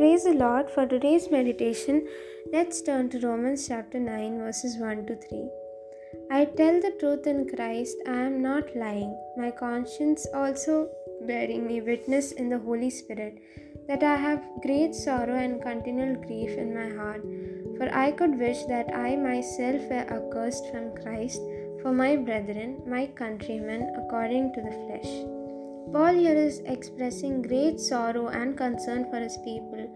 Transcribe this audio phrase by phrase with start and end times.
[0.00, 0.70] Praise the Lord.
[0.70, 2.06] For today's meditation,
[2.54, 5.50] let's turn to Romans chapter 9, verses 1 to 3.
[6.30, 9.14] I tell the truth in Christ, I am not lying.
[9.36, 10.88] My conscience also
[11.26, 13.42] bearing me witness in the Holy Spirit
[13.88, 17.22] that I have great sorrow and continual grief in my heart.
[17.76, 21.42] For I could wish that I myself were accursed from Christ
[21.82, 25.39] for my brethren, my countrymen, according to the flesh.
[25.92, 29.88] Paul here is expressing great sorrow and concern for his people,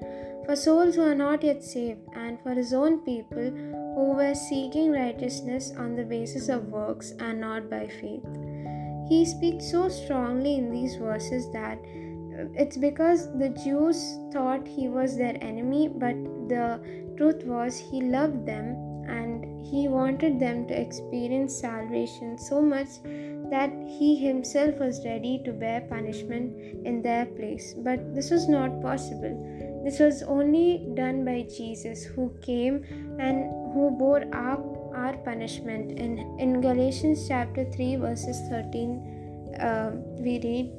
[0.44, 3.50] for souls who are not yet saved, and for his own people
[3.94, 8.26] who were seeking righteousness on the basis of works and not by faith.
[9.08, 14.88] He speaks so strongly in these verses that uh, it's because the Jews thought he
[14.88, 16.16] was their enemy, but
[16.48, 16.80] the
[17.16, 22.88] truth was he loved them and he wanted them to experience salvation so much
[23.50, 27.74] that he himself was ready to bear punishment in their place.
[27.76, 29.34] But this was not possible.
[29.84, 32.84] This was only done by Jesus, who came
[33.18, 34.58] and who bore our,
[34.96, 35.98] our punishment.
[35.98, 40.72] In, in Galatians chapter 3, verses 13, uh, we read,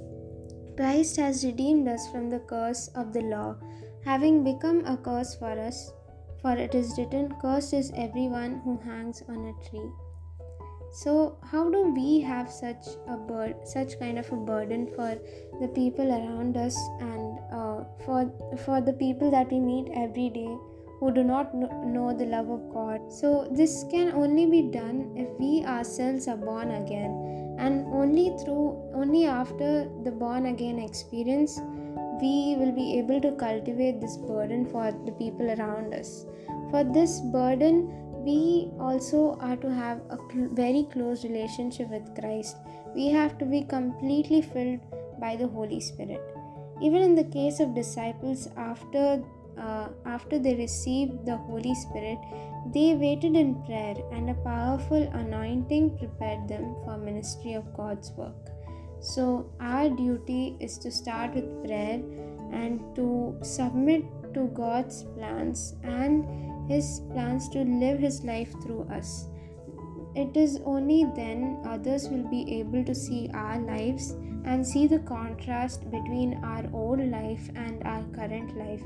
[0.75, 3.55] Christ has redeemed us from the curse of the law,
[4.03, 5.91] having become a curse for us.
[6.41, 9.89] For it is written, Cursed is everyone who hangs on a tree.
[10.95, 15.17] So, how do we have such a bird, such kind of a burden for
[15.59, 18.31] the people around us, and uh, for
[18.65, 20.53] for the people that we meet every day
[20.99, 23.11] who do not know the love of God?
[23.11, 28.63] So, this can only be done if we ourselves are born again, and only through,
[28.93, 31.59] only after the born again experience,
[32.21, 36.25] we will be able to cultivate this burden for the people around us.
[36.75, 37.75] For this burden
[38.25, 42.57] we also are to have a cl- very close relationship with Christ.
[42.93, 44.81] We have to be completely filled
[45.17, 46.19] by the Holy Spirit.
[46.81, 49.23] Even in the case of disciples, after
[49.57, 52.17] uh, after they received the Holy Spirit,
[52.73, 58.51] they waited in prayer, and a powerful anointing prepared them for ministry of God's work.
[58.99, 62.01] So our duty is to start with prayer
[62.51, 69.27] and to submit to God's plans and his plans to live His life through us.
[70.15, 74.11] It is only then others will be able to see our lives
[74.45, 78.81] and see the contrast between our old life and our current life.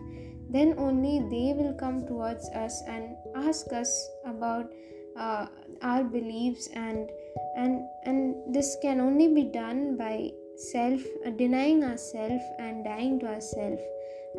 [0.50, 4.72] Then only they will come towards us and ask us about
[5.16, 5.47] uh,
[5.81, 7.09] our beliefs and
[7.56, 13.28] and and this can only be done by self uh, denying ourselves and dying to
[13.28, 13.81] ourselves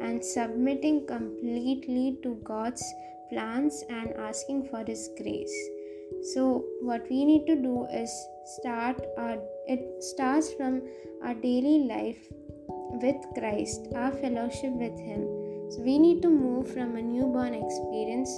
[0.00, 2.82] and submitting completely to God's
[3.30, 5.56] plans and asking for his grace.
[6.32, 8.10] So what we need to do is
[8.56, 10.82] start our it starts from
[11.22, 12.20] our daily life
[13.02, 15.22] with christ our fellowship with him.
[15.70, 18.30] So we need to move from a newborn experience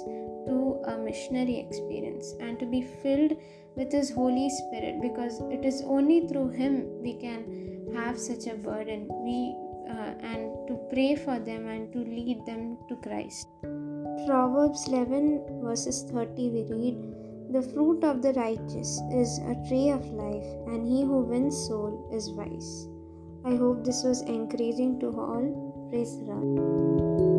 [0.47, 3.37] to a missionary experience and to be filled
[3.75, 8.55] with his holy spirit because it is only through him we can have such a
[8.55, 9.09] burden.
[9.25, 9.57] We
[9.89, 13.49] uh, and to pray for them and to lead them to christ
[14.27, 17.15] Proverbs 11 verses 30 we read,
[17.51, 22.09] The fruit of the righteous is a tree of life, and he who wins soul
[22.13, 22.89] is wise.
[23.45, 25.89] I hope this was encouraging to all.
[25.91, 27.32] Praise the Lord.